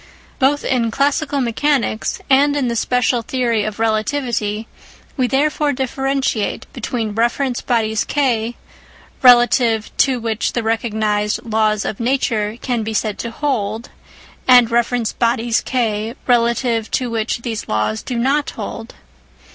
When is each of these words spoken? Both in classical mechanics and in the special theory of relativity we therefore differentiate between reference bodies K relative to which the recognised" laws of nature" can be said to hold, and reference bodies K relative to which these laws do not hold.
Both 0.39 0.63
in 0.65 0.89
classical 0.89 1.41
mechanics 1.41 2.19
and 2.27 2.55
in 2.57 2.69
the 2.69 2.75
special 2.75 3.21
theory 3.21 3.63
of 3.63 3.77
relativity 3.77 4.67
we 5.15 5.27
therefore 5.27 5.73
differentiate 5.73 6.65
between 6.73 7.13
reference 7.13 7.61
bodies 7.61 8.03
K 8.03 8.55
relative 9.21 9.95
to 9.97 10.19
which 10.19 10.53
the 10.53 10.63
recognised" 10.63 11.43
laws 11.53 11.85
of 11.85 11.99
nature" 11.99 12.57
can 12.63 12.81
be 12.81 12.95
said 12.95 13.19
to 13.19 13.29
hold, 13.29 13.89
and 14.47 14.71
reference 14.71 15.13
bodies 15.13 15.61
K 15.63 16.15
relative 16.25 16.89
to 16.89 17.11
which 17.11 17.43
these 17.43 17.67
laws 17.67 18.01
do 18.01 18.15
not 18.17 18.49
hold. 18.49 18.95